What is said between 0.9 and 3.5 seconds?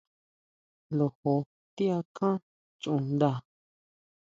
Lojo ti akjan chundá?